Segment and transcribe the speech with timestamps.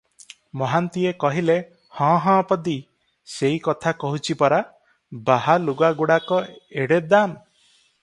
[0.59, 2.75] ମହାନ୍ତିଏ କହିଲେ-ହଁ ହଁ ପଦୀ,
[3.35, 4.61] ସେଇ କଥା କହୁଛି ପରା,
[5.31, 6.45] ବାହା ଲୁଗାଗୁଡ଼ାକ
[6.87, 7.43] ଏଡେ ଦାମ!